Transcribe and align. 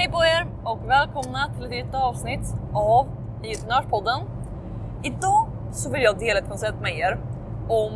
Hej 0.00 0.10
på 0.10 0.24
er 0.24 0.46
och 0.64 0.90
välkomna 0.90 1.50
till 1.54 1.64
ett 1.64 1.70
nytt 1.70 1.94
avsnitt 1.94 2.40
av 2.74 3.08
Entreprenörspodden. 3.44 4.20
Idag 5.04 5.48
så 5.72 5.90
vill 5.90 6.02
jag 6.02 6.18
dela 6.18 6.38
ett 6.38 6.48
koncept 6.48 6.80
med 6.80 6.98
er 6.98 7.18
om 7.68 7.92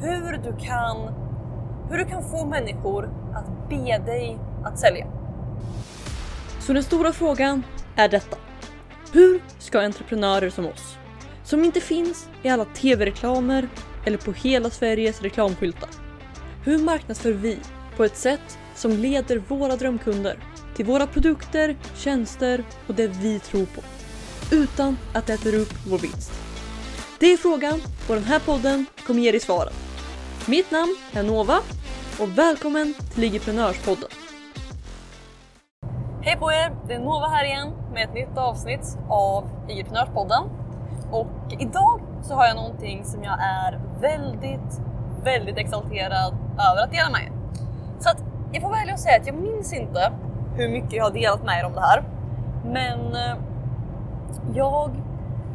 hur 0.00 0.32
du 0.32 0.56
kan, 0.66 0.96
hur 1.90 1.98
du 1.98 2.04
kan 2.04 2.22
få 2.22 2.46
människor 2.46 3.10
att 3.34 3.68
be 3.68 3.98
dig 3.98 4.38
att 4.64 4.78
sälja. 4.78 5.06
Så 6.60 6.72
den 6.72 6.82
stora 6.82 7.12
frågan 7.12 7.62
är 7.96 8.08
detta. 8.08 8.36
Hur 9.12 9.42
ska 9.58 9.80
entreprenörer 9.80 10.50
som 10.50 10.66
oss, 10.66 10.96
som 11.42 11.64
inte 11.64 11.80
finns 11.80 12.28
i 12.42 12.48
alla 12.48 12.64
tv-reklamer 12.64 13.68
eller 14.06 14.18
på 14.18 14.32
hela 14.32 14.70
Sveriges 14.70 15.22
reklamskyltar. 15.22 15.90
Hur 16.64 16.78
marknadsför 16.78 17.32
vi 17.32 17.58
på 17.96 18.04
ett 18.04 18.16
sätt 18.16 18.58
som 18.74 18.90
leder 18.90 19.38
våra 19.38 19.76
drömkunder 19.76 20.36
till 20.74 20.86
våra 20.86 21.06
produkter, 21.06 21.76
tjänster 21.94 22.64
och 22.86 22.94
det 22.94 23.06
vi 23.06 23.38
tror 23.38 23.66
på. 23.66 23.82
Utan 24.54 24.98
att 25.14 25.26
det 25.26 25.32
äter 25.32 25.54
upp 25.54 25.72
vår 25.86 25.98
vinst. 25.98 26.32
Det 27.20 27.32
är 27.32 27.36
frågan 27.36 27.80
och 28.08 28.14
den 28.14 28.24
här 28.24 28.38
podden 28.38 28.86
kommer 29.06 29.20
ge 29.20 29.30
dig 29.30 29.40
svaren. 29.40 29.72
Mitt 30.46 30.70
namn 30.70 30.96
är 31.12 31.22
Nova 31.22 31.58
och 32.20 32.38
välkommen 32.38 32.94
till 33.12 33.20
Ligiprenörspodden. 33.20 34.08
Hej 36.22 36.36
på 36.36 36.52
er! 36.52 36.76
Det 36.88 36.94
är 36.94 36.98
Nova 36.98 37.26
här 37.28 37.44
igen 37.44 37.72
med 37.92 38.08
ett 38.08 38.14
nytt 38.14 38.38
avsnitt 38.38 38.98
av 39.08 39.50
Ligiprenörspodden. 39.68 40.42
Och 41.10 41.30
idag 41.60 42.00
så 42.22 42.34
har 42.34 42.46
jag 42.46 42.56
någonting 42.56 43.04
som 43.04 43.24
jag 43.24 43.38
är 43.42 43.80
väldigt, 44.00 44.80
väldigt 45.24 45.58
exalterad 45.58 46.34
över 46.70 46.82
att 46.84 46.90
dela 46.90 47.10
med 47.10 47.22
er. 47.22 47.32
Så 48.00 48.08
att 48.08 48.22
jag 48.52 48.62
får 48.62 48.70
välja 48.70 48.94
att 48.94 49.00
säga 49.00 49.20
att 49.20 49.26
jag 49.26 49.36
minns 49.36 49.72
inte 49.72 50.12
hur 50.56 50.68
mycket 50.68 50.92
jag 50.92 51.04
har 51.04 51.10
delat 51.10 51.44
med 51.44 51.60
er 51.60 51.66
om 51.66 51.72
det 51.72 51.80
här. 51.80 52.02
Men 52.64 53.14
eh, 53.14 53.36
jag, 54.54 54.90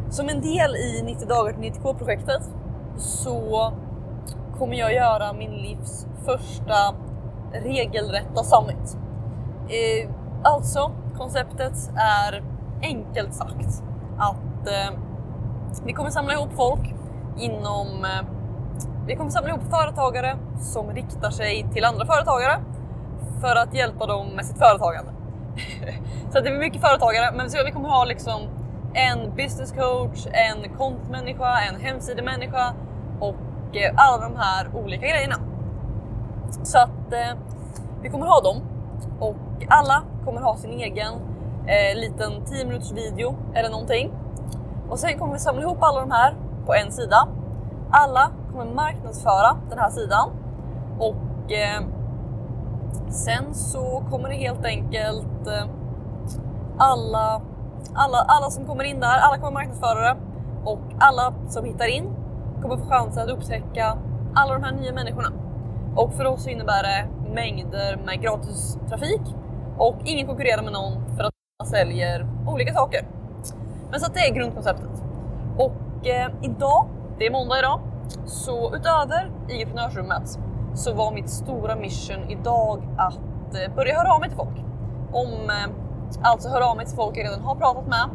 som 0.10 0.30
en 0.30 0.42
del 0.42 0.76
i 0.76 1.02
90 1.06 1.28
dagar 1.28 1.54
till 1.54 1.72
90k 1.72 1.98
projektet 1.98 2.42
så 2.98 3.72
kommer 4.58 4.76
jag 4.76 4.94
göra 4.94 5.34
min 5.34 5.52
livs 5.52 6.08
första 6.26 6.96
regelrätta 7.54 8.44
summit. 8.44 8.98
Eh, 9.70 10.10
alltså, 10.44 10.92
konceptet 11.18 11.92
är 11.96 12.44
enkelt 12.82 13.34
sagt 13.34 13.84
att 14.18 14.68
eh, 14.68 15.00
vi 15.86 15.94
kommer 15.94 16.10
samla 16.10 16.34
ihop 16.34 16.50
folk 16.56 16.94
inom... 17.40 17.88
Vi 19.08 19.16
kommer 19.16 19.32
samla 19.32 19.50
ihop 19.50 19.62
företagare 19.70 20.38
som 20.60 20.92
riktar 20.92 21.30
sig 21.30 21.66
till 21.74 21.86
andra 21.86 22.06
företagare 22.06 22.60
för 23.42 23.56
att 23.56 23.74
hjälpa 23.74 24.06
dem 24.06 24.28
med 24.28 24.46
sitt 24.46 24.58
företagande. 24.58 25.12
så 26.32 26.40
det 26.40 26.42
blir 26.42 26.60
mycket 26.60 26.82
företagare, 26.82 27.32
men 27.36 27.50
vi 27.66 27.72
kommer 27.72 27.90
ha 27.90 28.06
liksom 28.06 28.42
en 28.94 29.36
business 29.36 29.72
coach, 29.72 30.28
en 30.32 30.78
kontmänniska, 30.78 31.60
en 31.60 31.82
hemsidemänniska 31.82 32.74
och 33.20 33.36
eh, 33.76 33.94
alla 33.96 34.30
de 34.30 34.36
här 34.36 34.76
olika 34.76 35.08
grejerna. 35.08 35.36
Så 36.64 36.78
att 36.78 37.14
eh, 37.14 37.38
vi 38.02 38.10
kommer 38.10 38.26
ha 38.26 38.42
dem 38.42 38.62
och 39.20 39.66
alla 39.68 40.04
kommer 40.26 40.42
ha 40.42 40.58
sin 40.58 40.72
egen 40.72 41.14
eh, 41.68 42.00
liten 42.00 42.46
10 42.46 42.66
minuters 42.66 42.92
video 42.92 43.36
eller 43.54 43.70
någonting. 43.70 44.12
Och 44.90 45.00
sen 45.00 45.20
kommer 45.20 45.34
vi 45.34 45.40
samla 45.40 45.62
ihop 45.62 45.78
alla 45.84 46.00
de 46.00 46.12
här 46.12 46.36
på 46.66 46.74
en 46.74 46.92
sida. 46.92 47.28
Alla 47.92 48.32
kommer 48.52 48.74
marknadsföra 48.74 49.58
den 49.70 49.80
här 49.80 49.90
sidan 49.90 50.30
och 51.00 51.52
eh, 51.52 51.82
Sen 53.10 53.54
så 53.54 54.04
kommer 54.10 54.30
det 54.30 54.36
helt 54.36 54.66
enkelt 54.66 55.48
eh, 55.48 55.66
alla, 56.78 57.42
alla, 57.94 58.18
alla 58.18 58.50
som 58.50 58.66
kommer 58.66 58.84
in 58.84 59.00
där, 59.00 59.18
alla 59.18 59.38
kommer 59.38 59.52
marknadsföra 59.52 60.02
det 60.02 60.18
och 60.66 60.82
alla 61.00 61.34
som 61.50 61.66
hittar 61.66 61.88
in 61.88 62.16
kommer 62.62 62.78
få 62.78 62.86
chansen 62.86 63.24
att 63.24 63.30
upptäcka 63.30 63.98
alla 64.36 64.54
de 64.54 64.64
här 64.64 64.72
nya 64.72 64.94
människorna. 64.94 65.30
Och 65.96 66.14
för 66.14 66.26
oss 66.26 66.48
innebär 66.48 66.84
det 66.84 67.08
mängder 67.34 68.00
med 68.06 68.22
gratis 68.22 68.78
trafik 68.90 69.22
och 69.78 69.96
ingen 70.06 70.28
konkurrerar 70.28 70.64
med 70.64 70.74
någon 70.74 71.16
för 71.18 71.24
att 71.24 71.34
man 71.60 71.68
säljer 71.68 72.28
olika 72.48 72.74
saker. 72.74 73.08
Men 73.92 74.00
så 74.00 74.06
att 74.06 74.14
det 74.14 74.20
är 74.20 74.34
grundkonceptet. 74.34 75.04
Och 75.58 76.08
eh, 76.08 76.30
idag, 76.42 76.88
det 77.18 77.28
är 77.28 77.32
måndag 77.32 77.60
idag, 77.60 77.80
så 78.26 78.76
utöver 78.76 79.32
i 79.50 79.54
entreprenörsrummet 79.54 80.40
så 80.74 80.94
var 80.94 81.12
mitt 81.12 81.30
stora 81.30 81.76
mission 81.76 82.30
idag 82.30 82.88
att 82.98 83.56
eh, 83.56 83.76
börja 83.76 83.98
höra 83.98 84.14
av 84.14 84.20
mig 84.20 84.30
till 84.30 84.38
folk. 84.38 84.58
Om, 85.12 85.50
eh, 85.50 85.70
alltså 86.22 86.50
höra 86.50 86.66
av 86.66 86.78
mig 86.78 86.86
till 86.86 86.96
folk 86.96 87.18
jag 87.18 87.26
redan 87.26 87.42
har 87.42 87.56
pratat 87.56 87.88
med 87.88 88.10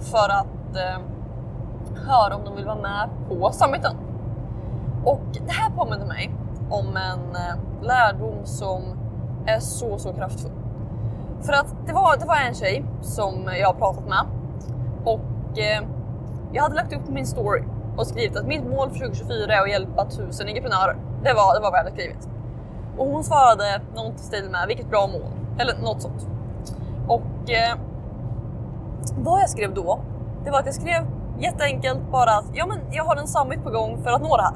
för 0.00 0.28
att 0.28 0.76
eh, 0.76 1.00
höra 2.06 2.36
om 2.36 2.44
de 2.44 2.56
vill 2.56 2.64
vara 2.64 2.78
med 2.82 3.08
på 3.28 3.52
summiten. 3.52 3.96
Och 5.04 5.22
det 5.46 5.52
här 5.52 5.70
påminner 5.70 6.06
mig 6.06 6.34
om 6.70 6.86
en 6.86 7.36
eh, 7.36 7.82
lärdom 7.82 8.44
som 8.44 8.82
är 9.46 9.58
så, 9.58 9.98
så 9.98 10.12
kraftfull. 10.12 10.52
För 11.42 11.52
att 11.52 11.74
det 11.86 11.92
var, 11.92 12.16
det 12.16 12.26
var 12.26 12.36
en 12.36 12.54
tjej 12.54 12.84
som 13.02 13.50
jag 13.60 13.66
har 13.66 13.74
pratat 13.74 14.08
med 14.08 14.26
och 15.04 15.58
eh, 15.58 15.84
jag 16.52 16.62
hade 16.62 16.74
lagt 16.74 16.92
upp 16.92 17.08
min 17.08 17.26
story 17.26 17.62
och 17.96 18.06
skrivit 18.06 18.36
att 18.36 18.46
mitt 18.46 18.64
mål 18.64 18.90
för 18.90 18.98
2024 18.98 19.54
är 19.54 19.62
att 19.62 19.70
hjälpa 19.70 20.04
tusen 20.04 20.48
entreprenörer. 20.48 20.96
Det 21.24 21.34
var, 21.34 21.54
det 21.54 21.60
var 21.60 21.70
vad 21.70 21.78
jag 21.78 21.84
hade 21.84 21.96
skrivit. 21.96 22.28
Och 22.98 23.06
hon 23.06 23.24
svarade 23.24 23.80
något 23.94 24.14
i 24.14 24.22
stil 24.22 24.50
med 24.50 24.64
vilket 24.68 24.90
bra 24.90 25.06
mål, 25.06 25.30
eller 25.58 25.74
något 25.82 26.02
sånt. 26.02 26.26
Och 27.08 27.50
eh, 27.50 27.76
vad 29.16 29.40
jag 29.40 29.50
skrev 29.50 29.74
då, 29.74 30.00
det 30.44 30.50
var 30.50 30.58
att 30.58 30.66
jag 30.66 30.74
skrev 30.74 31.06
jätteenkelt 31.38 32.10
bara 32.10 32.30
att 32.30 32.44
ja, 32.52 32.66
men 32.66 32.78
jag 32.90 33.04
har 33.04 33.16
en 33.16 33.26
summit 33.26 33.64
på 33.64 33.70
gång 33.70 34.02
för 34.02 34.10
att 34.10 34.22
nå 34.22 34.36
det 34.36 34.42
här. 34.42 34.54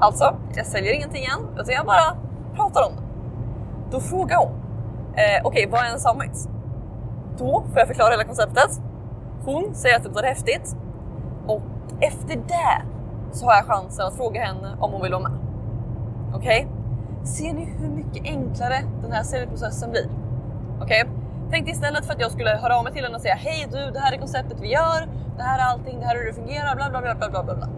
Alltså, 0.00 0.36
jag 0.54 0.66
säljer 0.66 0.94
ingenting 0.94 1.24
än, 1.24 1.60
utan 1.60 1.74
jag 1.74 1.86
bara 1.86 2.16
pratar 2.54 2.86
om 2.86 2.92
det. 2.96 3.02
Då 3.90 4.00
frågar 4.00 4.38
hon, 4.38 4.52
eh, 5.14 5.40
okej 5.44 5.66
okay, 5.66 5.66
vad 5.66 5.80
är 5.80 5.92
en 5.92 6.00
summit? 6.00 6.48
Då 7.38 7.62
får 7.70 7.78
jag 7.78 7.86
förklara 7.86 8.10
hela 8.10 8.24
konceptet. 8.24 8.80
Hon 9.44 9.74
säger 9.74 9.96
att 9.96 10.02
det 10.02 10.08
låter 10.08 10.22
häftigt 10.22 10.76
och 11.46 11.62
efter 12.00 12.36
det 12.36 12.82
så 13.32 13.46
har 13.46 13.54
jag 13.54 13.64
chansen 13.64 14.06
att 14.06 14.16
fråga 14.16 14.44
henne 14.44 14.76
om 14.80 14.92
hon 14.92 15.02
vill 15.02 15.12
vara 15.12 15.22
med. 15.22 15.47
Okej? 16.34 16.66
Okay? 16.66 17.26
Ser 17.26 17.52
ni 17.52 17.64
hur 17.64 17.88
mycket 17.88 18.24
enklare 18.24 18.82
den 19.02 19.12
här 19.12 19.22
säljprocessen 19.22 19.90
blir? 19.90 20.08
Okej? 20.80 21.02
Okay? 21.04 21.14
Tänk 21.50 21.68
istället 21.68 22.06
för 22.06 22.12
att 22.12 22.20
jag 22.20 22.30
skulle 22.30 22.50
höra 22.50 22.76
av 22.76 22.84
mig 22.84 22.92
till 22.92 23.04
henne 23.04 23.16
och 23.16 23.22
säga 23.22 23.34
hej 23.34 23.66
du, 23.70 23.90
det 23.90 23.98
här 23.98 24.12
är 24.12 24.18
konceptet 24.18 24.60
vi 24.60 24.72
gör, 24.72 25.08
det 25.36 25.42
här 25.42 25.58
är 25.58 25.62
allting, 25.62 26.00
det 26.00 26.06
här 26.06 26.14
är 26.14 26.18
hur 26.18 26.26
det 26.26 26.34
fungerar, 26.34 26.76
bla 26.76 26.90
bla 26.90 27.00
bla 27.00 27.14
bla 27.30 27.44
bla 27.44 27.54
bla. 27.54 27.68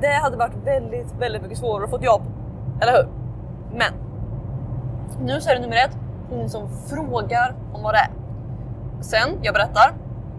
Det 0.00 0.12
hade 0.12 0.36
varit 0.36 0.54
väldigt, 0.64 1.14
väldigt 1.18 1.42
mycket 1.42 1.58
svårare 1.58 1.84
att 1.84 1.90
få 1.90 1.96
ett 1.96 2.04
jobb, 2.04 2.22
eller 2.80 2.92
hur? 2.92 3.08
Men 3.74 3.92
nu 5.20 5.40
så 5.40 5.50
är 5.50 5.54
det 5.54 5.60
nummer 5.60 5.76
ett, 5.76 5.96
hon 6.30 6.50
som 6.50 6.68
frågar 6.88 7.54
om 7.72 7.82
vad 7.82 7.94
det 7.94 7.98
är. 7.98 8.10
Sen, 9.00 9.38
jag 9.42 9.54
berättar, 9.54 9.94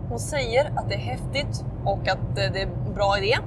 hon 0.09 0.19
säger 0.19 0.71
att 0.75 0.89
det 0.89 0.95
är 0.95 0.99
häftigt 0.99 1.65
och 1.85 2.07
att 2.07 2.35
det 2.35 2.41
är 2.41 2.67
en 2.67 2.93
bra 2.93 3.17
idé. 3.17 3.37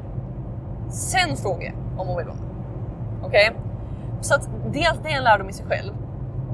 Sen 0.90 1.36
frågar 1.36 1.64
jag 1.64 2.00
om 2.00 2.08
hon 2.08 2.16
vill 2.16 2.26
vara 2.26 2.36
med. 2.36 2.45
Okej? 3.26 3.50
Okay? 3.50 3.62
Så 4.20 4.34
att 4.34 4.48
dels 4.72 4.98
det 5.02 5.12
är 5.12 5.16
en 5.16 5.24
lärdom 5.24 5.48
i 5.48 5.52
sig 5.52 5.66
själv. 5.66 5.92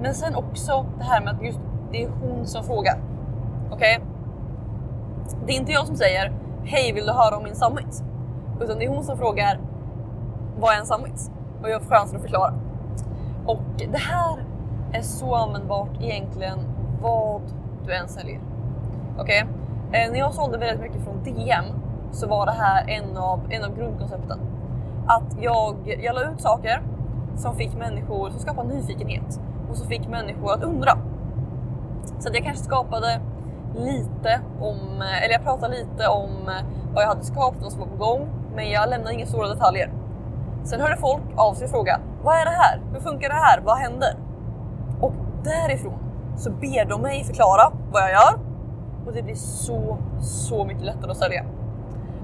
Men 0.01 0.15
sen 0.15 0.35
också 0.35 0.87
det 0.99 1.05
här 1.05 1.21
med 1.21 1.35
att 1.35 1.43
just 1.43 1.59
det 1.91 2.05
är 2.05 2.09
hon 2.09 2.47
som 2.47 2.65
frågar. 2.65 2.99
Okej? 3.71 3.99
Okay? 3.99 4.09
Det 5.47 5.53
är 5.53 5.57
inte 5.57 5.73
jag 5.73 5.87
som 5.87 5.97
säger 5.97 6.33
Hej, 6.65 6.93
vill 6.93 7.07
du 7.07 7.13
höra 7.13 7.37
om 7.37 7.45
min 7.45 7.55
summit? 7.55 8.03
Utan 8.61 8.79
det 8.79 8.85
är 8.85 8.89
hon 8.89 9.05
som 9.05 9.19
frågar 9.19 9.61
Vad 10.59 10.75
är 10.75 10.79
en 10.79 10.87
summit? 10.87 11.31
Och 11.63 11.71
jag 11.71 11.83
får 11.83 11.95
chansen 11.95 12.17
att 12.17 12.23
förklara. 12.23 12.55
Och 13.47 13.63
det 13.77 13.99
här 13.99 14.45
är 14.93 15.03
så 15.03 15.35
användbart 15.35 15.91
egentligen 16.01 16.59
vad 17.01 17.43
du 17.87 17.95
än 17.95 18.09
säljer. 18.09 18.41
Okej? 19.19 19.45
Okay? 19.89 20.03
Eh, 20.03 20.11
när 20.13 20.19
jag 20.19 20.35
sålde 20.35 20.59
väldigt 20.59 20.81
mycket 20.81 21.05
från 21.05 21.25
DM 21.25 21.65
så 22.13 22.29
var 22.29 22.47
det 22.47 22.53
här 22.53 22.89
en 22.89 23.17
av, 23.17 23.41
en 23.51 23.65
av 23.65 23.77
grundkoncepten. 23.77 24.39
Att 25.07 25.37
jag, 25.41 25.99
jag 26.03 26.15
la 26.15 26.23
ut 26.23 26.41
saker 26.41 26.83
som 27.37 27.57
fick 27.57 27.75
människor, 27.75 28.31
som 28.31 28.41
skapade 28.41 28.69
nyfikenhet 28.69 29.41
och 29.71 29.77
som 29.77 29.89
fick 29.89 30.09
människor 30.09 30.53
att 30.53 30.63
undra. 30.63 30.99
Så 32.19 32.29
att 32.29 32.35
jag 32.35 32.45
kanske 32.45 32.65
skapade 32.65 33.21
lite 33.75 34.41
om, 34.61 35.03
eller 35.23 35.33
jag 35.33 35.43
pratade 35.43 35.75
lite 35.75 36.09
om 36.09 36.31
vad 36.95 37.03
jag 37.03 37.09
hade 37.09 37.25
skapat 37.25 37.63
vad 37.63 37.73
som 37.73 37.81
var 37.81 37.89
på 37.89 37.97
gång, 37.97 38.29
men 38.55 38.71
jag 38.71 38.91
lämnade 38.91 39.15
inga 39.15 39.27
stora 39.27 39.49
detaljer. 39.49 39.93
Sen 40.65 40.81
hörde 40.81 40.97
folk 40.97 41.23
av 41.37 41.55
sig 41.55 41.65
och 41.65 41.71
frågade 41.71 42.03
vad 42.23 42.35
är 42.35 42.45
det 42.45 42.51
här? 42.51 42.81
Hur 42.93 43.01
funkar 43.01 43.29
det 43.29 43.35
här? 43.35 43.61
Vad 43.61 43.77
händer? 43.77 44.17
Och 45.01 45.13
därifrån 45.45 45.99
så 46.37 46.51
ber 46.51 46.85
de 46.85 47.03
mig 47.03 47.25
förklara 47.25 47.73
vad 47.93 48.03
jag 48.03 48.11
gör 48.11 48.39
och 49.07 49.13
det 49.13 49.23
blir 49.23 49.35
så, 49.35 49.99
så 50.21 50.65
mycket 50.65 50.85
lättare 50.85 51.11
att 51.11 51.17
sälja. 51.17 51.45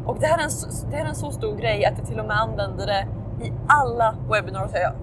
Och 0.09 0.17
det 0.21 0.27
här, 0.27 0.39
är 0.39 0.43
en, 0.43 0.51
det 0.91 0.97
här 0.97 1.05
är 1.05 1.09
en 1.09 1.15
så 1.15 1.31
stor 1.31 1.57
grej 1.57 1.85
att 1.85 1.99
jag 1.99 2.07
till 2.07 2.21
och 2.21 2.27
med 2.27 2.41
använder 2.41 2.87
det 2.87 3.07
i 3.45 3.53
alla 3.67 4.15
webinars 4.31 4.71
jag 4.73 4.83
gör. 4.83 4.95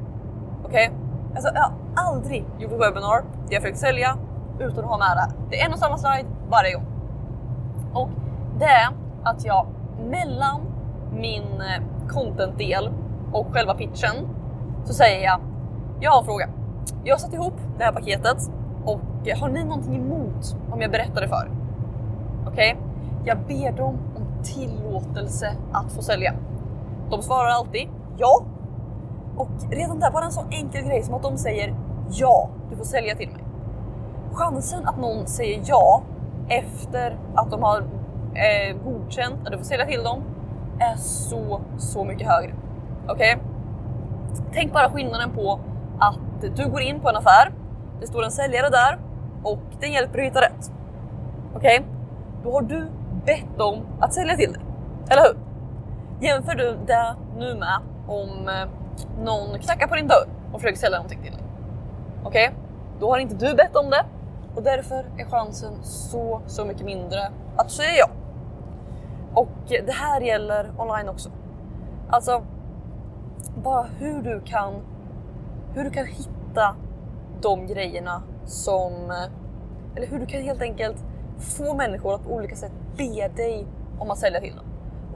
Okej? 0.64 0.88
Okay? 0.88 1.00
Alltså, 1.36 1.52
jag 1.54 1.62
har 1.62 1.74
aldrig 1.96 2.46
gjort 2.60 2.72
ett 2.72 2.80
webbinar 2.80 3.22
där 3.48 3.54
jag 3.54 3.62
försökt 3.62 3.80
sälja 3.80 4.18
utan 4.60 4.84
att 4.84 4.90
ha 4.90 4.98
med 4.98 5.18
det. 5.18 5.34
Det 5.50 5.62
är 5.62 5.66
en 5.66 5.74
och 5.74 5.80
samma 5.80 5.98
slide 5.98 6.30
varje 6.50 6.74
gång. 6.74 6.86
Och 7.94 8.10
det 8.60 8.66
är 8.66 8.90
att 9.24 9.46
jag 9.46 9.68
mellan 10.10 10.62
min 11.12 11.44
eh, 11.44 12.08
content-del 12.08 12.90
och 13.32 13.48
själva 13.54 13.74
pitchen 13.74 14.16
så 14.86 14.94
säger 14.94 15.24
jag, 15.24 15.40
jag 16.00 16.12
har 16.12 16.20
en 16.20 16.26
fråga. 16.26 16.50
Jag 17.04 17.14
har 17.14 17.20
satt 17.20 17.34
ihop 17.34 17.56
det 17.78 17.84
här 17.84 17.92
paketet 17.92 18.52
och 18.86 19.00
har 19.40 19.50
ni 19.50 19.64
någonting 19.64 19.96
emot 19.96 20.56
om 20.72 20.82
jag 20.82 20.92
berättar 20.92 21.22
det 21.22 21.28
för 21.28 21.52
Okej? 22.48 22.78
Okay? 22.78 22.84
Jag 23.26 23.38
ber 23.38 23.78
dem 23.78 23.98
tillåtelse 24.46 25.56
att 25.72 25.92
få 25.92 26.02
sälja. 26.02 26.34
De 27.10 27.22
svarar 27.22 27.50
alltid 27.50 27.88
ja. 28.18 28.46
Och 29.38 29.50
redan 29.72 30.00
där, 30.00 30.12
bara 30.12 30.26
en 30.26 30.32
sån 30.32 30.52
enkel 30.52 30.84
grej 30.84 31.04
som 31.04 31.14
att 31.14 31.24
de 31.24 31.38
säger 31.38 31.76
ja, 32.10 32.50
du 32.70 32.76
får 32.76 32.84
sälja 32.84 33.16
till 33.16 33.30
mig. 33.30 33.44
Chansen 34.34 34.88
att 34.88 34.98
någon 34.98 35.28
säger 35.28 35.62
ja 35.66 36.04
efter 36.50 37.18
att 37.36 37.52
de 37.52 37.64
har 37.64 37.78
eh, 38.34 38.76
godkänt 38.84 39.36
att 39.46 39.52
du 39.52 39.58
får 39.58 39.66
sälja 39.66 39.86
till 39.86 40.04
dem 40.04 40.24
är 40.80 40.96
så, 40.96 41.62
så 41.78 42.04
mycket 42.04 42.28
högre. 42.28 42.54
Okej? 43.08 43.36
Okay? 43.36 43.46
Tänk 44.54 44.74
bara 44.74 44.90
skillnaden 44.90 45.32
på 45.32 45.60
att 46.00 46.56
du 46.56 46.70
går 46.70 46.82
in 46.82 47.00
på 47.00 47.10
en 47.10 47.16
affär, 47.16 47.52
det 48.00 48.08
står 48.08 48.24
en 48.24 48.32
säljare 48.32 48.70
där 48.70 49.00
och 49.44 49.60
den 49.80 49.92
hjälper 49.92 50.18
dig 50.18 50.26
hitta 50.26 50.42
rätt. 50.42 50.72
Okej? 51.56 51.80
Okay? 51.80 51.92
Då 52.44 52.52
har 52.52 52.62
du 52.62 52.88
bett 53.26 53.58
dem 53.58 53.86
att 54.00 54.14
sälja 54.14 54.36
till 54.36 54.54
dig. 54.54 54.62
Eller 55.10 55.22
hur? 55.22 55.38
Jämför 56.28 56.56
du 56.56 56.78
det 56.86 57.16
nu 57.38 57.56
med 57.56 57.80
om 58.08 58.50
eh, 58.50 58.70
någon 59.24 59.60
knackar 59.60 59.88
på 59.88 59.96
din 59.96 60.08
dörr 60.08 60.28
och 60.54 60.62
försöker 60.62 60.80
sälja 60.80 60.98
någonting 60.98 61.22
till 61.22 61.32
dig. 61.32 61.42
Okej? 62.24 62.48
Okay? 62.48 62.60
Då 63.00 63.12
har 63.12 63.20
inte 63.20 63.36
du 63.36 63.56
bett 63.56 63.76
om 63.76 63.90
det 63.90 64.06
och 64.56 64.64
därför 64.64 65.06
är 65.18 65.26
chansen 65.26 65.74
så, 65.84 66.42
så 66.48 66.66
mycket 66.66 66.86
mindre 66.86 67.32
att 67.56 67.72
säga 67.72 67.94
ja. 67.98 68.10
Och 69.34 69.50
det 69.68 69.92
här 69.92 70.22
gäller 70.22 70.72
online 70.78 71.10
också. 71.10 71.30
Alltså, 72.10 72.44
bara 73.64 73.86
hur 74.00 74.22
du 74.22 74.42
kan, 74.46 74.74
hur 75.74 75.84
du 75.84 75.90
kan 75.90 76.06
hitta 76.06 76.76
de 77.42 77.68
grejerna 77.68 78.24
som, 78.46 78.94
eh, 78.94 79.96
eller 79.96 80.08
hur 80.08 80.20
du 80.20 80.26
kan 80.26 80.42
helt 80.42 80.62
enkelt 80.62 81.05
få 81.40 81.74
människor 81.74 82.16
att 82.16 82.24
på 82.24 82.34
olika 82.34 82.56
sätt 82.56 82.72
be 82.98 83.28
dig 83.28 83.66
om 84.00 84.12
att 84.12 84.18
sälja 84.18 84.40
till 84.40 84.56
dem. 84.56 84.66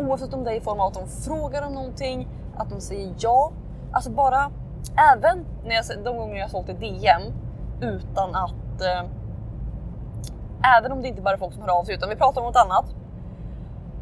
Oavsett 0.07 0.33
om 0.33 0.43
det 0.43 0.51
är 0.51 0.55
i 0.55 0.61
form 0.61 0.79
av 0.79 0.87
att 0.87 0.93
de 0.93 1.07
frågar 1.07 1.67
om 1.67 1.73
någonting, 1.73 2.27
att 2.57 2.69
de 2.69 2.81
säger 2.81 3.13
ja. 3.19 3.51
Alltså 3.91 4.11
bara, 4.11 4.51
även 5.13 5.45
när 5.65 5.75
jag, 5.75 5.85
de 6.03 6.17
gånger 6.17 6.35
jag 6.35 6.43
har 6.43 6.49
sålt 6.49 6.69
i 6.69 6.73
DM 6.73 7.21
utan 7.81 8.35
att 8.35 8.81
eh, 8.81 9.09
Även 10.77 10.91
om 10.91 11.01
det 11.01 11.07
inte 11.07 11.21
bara 11.21 11.33
är 11.33 11.37
folk 11.37 11.53
som 11.53 11.61
hör 11.61 11.79
av 11.79 11.83
sig 11.83 11.95
utan 11.95 12.09
vi 12.09 12.15
pratar 12.15 12.41
om 12.41 12.47
något 12.47 12.55
annat. 12.55 12.85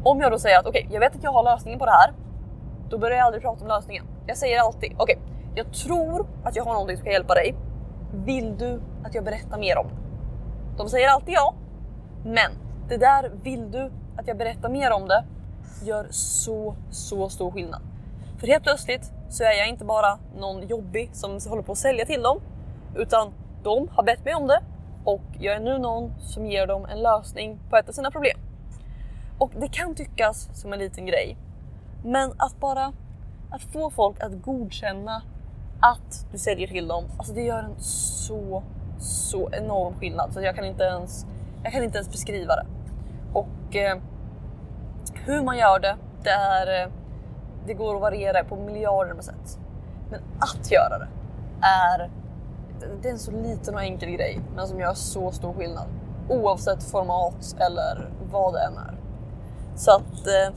Om 0.04 0.20
jag 0.20 0.32
då 0.32 0.38
säger 0.38 0.58
att 0.58 0.66
okej, 0.66 0.84
okay, 0.84 0.94
jag 0.94 1.00
vet 1.00 1.16
att 1.16 1.22
jag 1.22 1.32
har 1.32 1.42
lösningen 1.42 1.78
på 1.78 1.84
det 1.84 1.92
här. 1.92 2.12
Då 2.90 2.98
börjar 2.98 3.16
jag 3.16 3.26
aldrig 3.26 3.42
prata 3.42 3.62
om 3.62 3.68
lösningen. 3.68 4.04
Jag 4.26 4.36
säger 4.36 4.60
alltid 4.60 4.92
okej, 4.96 5.16
okay, 5.16 5.34
jag 5.54 5.72
tror 5.72 6.26
att 6.44 6.56
jag 6.56 6.64
har 6.64 6.72
någonting 6.72 6.96
som 6.96 7.04
kan 7.04 7.12
hjälpa 7.12 7.34
dig. 7.34 7.54
Vill 8.12 8.56
du 8.56 8.80
att 9.04 9.14
jag 9.14 9.24
berättar 9.24 9.58
mer 9.58 9.78
om? 9.78 9.86
De 10.76 10.88
säger 10.88 11.08
alltid 11.08 11.34
ja, 11.34 11.54
men 12.28 12.50
det 12.88 12.96
där 12.96 13.30
vill 13.42 13.70
du 13.70 13.90
att 14.16 14.28
jag 14.28 14.36
berättar 14.36 14.68
mer 14.68 14.90
om 14.90 15.08
det 15.08 15.24
gör 15.82 16.06
så, 16.10 16.74
så 16.90 17.28
stor 17.28 17.50
skillnad. 17.50 17.80
För 18.38 18.46
helt 18.46 18.62
plötsligt 18.62 19.12
så 19.28 19.44
är 19.44 19.58
jag 19.58 19.68
inte 19.68 19.84
bara 19.84 20.18
någon 20.38 20.68
jobbig 20.68 21.10
som 21.12 21.38
håller 21.48 21.62
på 21.62 21.72
att 21.72 21.78
sälja 21.78 22.04
till 22.04 22.22
dem, 22.22 22.40
utan 22.96 23.32
de 23.62 23.88
har 23.88 24.02
bett 24.02 24.24
mig 24.24 24.34
om 24.34 24.46
det 24.46 24.62
och 25.04 25.22
jag 25.40 25.54
är 25.54 25.60
nu 25.60 25.78
någon 25.78 26.20
som 26.20 26.46
ger 26.46 26.66
dem 26.66 26.86
en 26.86 27.02
lösning 27.02 27.58
på 27.70 27.76
ett 27.76 27.88
av 27.88 27.92
sina 27.92 28.10
problem. 28.10 28.38
Och 29.38 29.50
det 29.60 29.68
kan 29.68 29.94
tyckas 29.94 30.48
som 30.60 30.72
en 30.72 30.78
liten 30.78 31.06
grej, 31.06 31.36
men 32.04 32.32
att 32.36 32.60
bara 32.60 32.92
att 33.50 33.62
få 33.62 33.90
folk 33.90 34.22
att 34.22 34.42
godkänna 34.42 35.22
att 35.80 36.26
du 36.32 36.38
säljer 36.38 36.68
till 36.68 36.88
dem, 36.88 37.04
alltså 37.16 37.32
det 37.32 37.42
gör 37.42 37.62
en 37.62 37.80
så, 37.80 38.62
så 38.98 39.48
enorm 39.52 39.94
skillnad 39.94 40.32
så 40.32 40.40
jag 40.40 40.54
kan 40.54 40.64
inte 40.64 40.84
ens, 40.84 41.26
jag 41.62 41.72
kan 41.72 41.84
inte 41.84 41.98
ens 41.98 42.10
beskriva 42.10 42.56
det. 42.56 42.66
Och 43.32 43.76
eh, 43.76 43.98
hur 45.14 45.42
man 45.42 45.58
gör 45.58 45.80
det, 45.80 45.96
det 46.22 46.30
är, 46.30 46.82
eh, 46.82 46.90
det 47.66 47.74
går 47.74 47.94
att 47.94 48.00
variera 48.00 48.44
på 48.44 48.56
miljarder 48.56 49.14
med 49.14 49.24
sätt. 49.24 49.58
Men 50.10 50.20
att 50.40 50.70
göra 50.72 50.98
det 50.98 51.08
är 51.66 52.10
det 53.02 53.08
är 53.08 53.12
en 53.12 53.18
så 53.18 53.30
liten 53.30 53.74
och 53.74 53.82
enkel 53.82 54.10
grej, 54.10 54.40
men 54.56 54.68
som 54.68 54.80
gör 54.80 54.94
så 54.94 55.30
stor 55.32 55.52
skillnad. 55.52 55.86
Oavsett 56.28 56.82
format 56.82 57.56
eller 57.58 58.10
vad 58.32 58.54
det 58.54 58.60
än 58.60 58.76
är. 58.76 58.94
Så 59.76 59.90
att, 59.90 60.26
eh, 60.26 60.54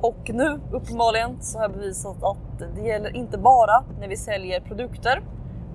och 0.00 0.30
nu 0.34 0.60
uppenbarligen 0.70 1.42
så 1.42 1.58
har 1.58 1.64
jag 1.64 1.72
bevisat 1.72 2.22
att 2.22 2.76
det 2.76 2.80
gäller 2.80 3.16
inte 3.16 3.38
bara 3.38 3.84
när 4.00 4.08
vi 4.08 4.16
säljer 4.16 4.60
produkter, 4.60 5.22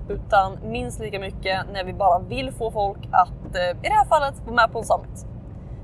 utan 0.10 0.58
minst 0.64 1.00
lika 1.00 1.20
mycket 1.20 1.66
när 1.74 1.84
vi 1.84 1.94
bara 1.94 2.20
vill 2.20 2.52
få 2.52 2.72
folk 2.72 3.10
att, 3.12 3.56
eh, 3.56 3.70
i 3.70 3.90
det 3.90 3.94
här 3.94 4.06
fallet, 4.06 4.34
vara 4.46 4.56
med 4.56 4.72
på 4.72 4.80
en 4.80 4.86
summit. 4.86 5.26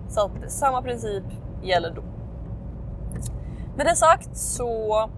Så 0.10 0.22
att 0.22 0.52
samma 0.52 0.82
princip 0.82 1.24
gäller 1.64 1.92
då. 1.92 2.02
Med 3.76 3.86
det 3.86 3.96
sagt 3.96 4.38
så 4.38 5.10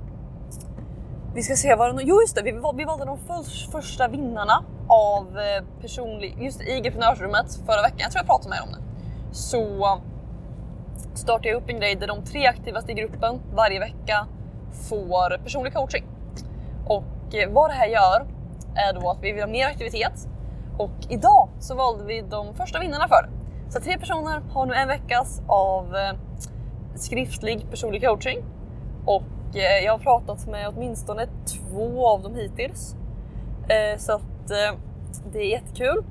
vi 1.35 1.43
ska 1.43 1.55
se 1.55 1.75
vad 1.75 1.95
det 1.95 2.03
Jo 2.03 2.21
just 2.21 2.35
det, 2.35 2.41
vi, 2.41 2.51
vi 2.75 2.83
valde 2.83 3.05
de 3.05 3.17
första 3.71 4.07
vinnarna 4.07 4.63
av 4.87 5.39
eh, 5.39 5.81
personlig, 5.81 6.37
just 6.39 6.61
i 6.61 6.77
entreprenörsrummet 6.77 7.59
förra 7.65 7.81
veckan, 7.81 7.99
jag 7.99 8.11
tror 8.11 8.19
jag 8.19 8.27
pratade 8.27 8.49
med 8.49 8.57
er 8.57 8.63
om 8.63 8.71
det. 8.71 8.81
Så 9.35 9.99
startade 11.13 11.49
jag 11.49 11.57
upp 11.57 11.69
en 11.69 11.79
grej 11.79 11.95
där 11.95 12.07
de 12.07 12.23
tre 12.23 12.47
aktivaste 12.47 12.91
i 12.91 12.95
gruppen 12.95 13.41
varje 13.53 13.79
vecka 13.79 14.27
får 14.89 15.37
personlig 15.37 15.73
coaching. 15.73 16.05
Och 16.87 17.35
eh, 17.35 17.49
vad 17.49 17.69
det 17.69 17.73
här 17.73 17.87
gör 17.87 18.25
är 18.75 18.93
då 18.93 19.09
att 19.09 19.17
vi 19.21 19.31
vill 19.31 19.43
ha 19.43 19.49
mer 19.49 19.67
aktivitet 19.67 20.27
och 20.77 20.91
idag 21.09 21.49
så 21.59 21.75
valde 21.75 22.03
vi 22.05 22.21
de 22.21 22.53
första 22.53 22.79
vinnarna 22.79 23.07
för 23.07 23.23
det. 23.23 23.29
Så 23.69 23.79
tre 23.79 23.97
personer 23.97 24.41
har 24.51 24.65
nu 24.65 24.73
en 24.73 24.87
veckas 24.87 25.41
av 25.47 25.95
eh, 25.95 26.13
skriftlig 26.95 27.69
personlig 27.69 28.03
coaching 28.03 28.43
och 29.05 29.55
eh, 29.55 29.85
jag 29.85 29.91
har 29.91 29.99
pratat 29.99 30.47
med 30.47 30.67
åtminstone 30.67 31.27
två 31.45 32.07
av 32.07 32.21
dem 32.21 32.35
hittills. 32.35 32.95
Eh, 33.67 33.97
så 33.97 34.11
att 34.11 34.47
det 35.31 35.39
är 35.39 35.49
jättekul. 35.49 36.03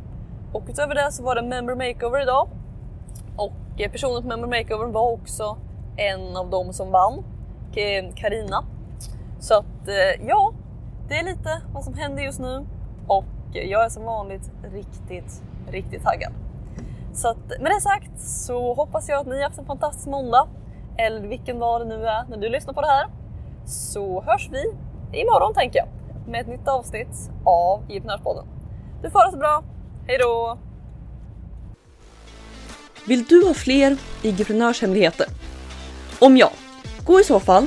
Och 0.52 0.62
utöver 0.68 0.94
det 0.94 1.12
så 1.12 1.22
var 1.22 1.34
det 1.34 1.42
member 1.42 1.74
makeover 1.74 2.22
idag. 2.22 2.48
Och 3.36 3.52
personen 3.92 4.22
på 4.22 4.28
member 4.28 4.48
makeover 4.48 4.86
var 4.86 5.12
också 5.12 5.56
en 5.96 6.36
av 6.36 6.50
dem 6.50 6.72
som 6.72 6.90
vann, 6.90 7.24
Karina. 8.14 8.64
Så 9.40 9.54
att 9.54 9.88
ja, 10.26 10.52
det 11.08 11.14
är 11.14 11.24
lite 11.24 11.62
vad 11.72 11.84
som 11.84 11.94
händer 11.94 12.22
just 12.22 12.40
nu 12.40 12.66
och 13.06 13.24
jag 13.52 13.84
är 13.84 13.88
som 13.88 14.04
vanligt 14.04 14.50
riktigt, 14.72 15.42
riktigt 15.70 16.02
taggad. 16.02 16.32
Så 17.14 17.28
att 17.28 17.48
med 17.60 17.72
det 17.72 17.80
sagt 17.80 18.20
så 18.20 18.74
hoppas 18.74 19.08
jag 19.08 19.20
att 19.20 19.26
ni 19.26 19.36
har 19.36 19.42
haft 19.42 19.58
en 19.58 19.66
fantastisk 19.66 20.06
måndag 20.06 20.48
eller 20.98 21.28
vilken 21.28 21.58
dag 21.58 21.80
det 21.80 21.84
nu 21.84 22.06
är 22.06 22.24
när 22.28 22.36
du 22.36 22.48
lyssnar 22.48 22.74
på 22.74 22.80
det 22.80 22.86
här. 22.86 23.06
Så 23.66 24.22
hörs 24.22 24.48
vi 24.52 24.64
imorgon 25.20 25.54
tänker 25.54 25.78
jag 25.78 25.88
med 26.28 26.40
ett 26.40 26.46
nytt 26.46 26.68
avsnitt 26.68 27.30
av 27.44 27.90
Gipnörspodden. 27.90 28.44
Du 29.02 29.10
får 29.10 29.18
ha 29.18 29.26
det 29.26 29.32
så 29.32 29.38
bra. 29.38 29.62
Hej 30.06 30.18
då! 30.18 30.58
Vill 33.06 33.24
du 33.24 33.46
ha 33.46 33.54
fler 33.54 33.96
IG-prenörshemligheter? 34.22 35.26
Om 36.20 36.36
ja, 36.36 36.50
gå 37.06 37.20
i 37.20 37.24
så 37.24 37.40
fall 37.40 37.66